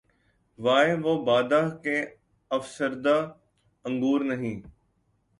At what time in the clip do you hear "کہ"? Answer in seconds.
1.83-1.95